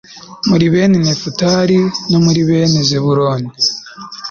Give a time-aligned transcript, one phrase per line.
[0.49, 1.79] muri bene nefutali
[2.11, 3.49] no muri bene zabuloni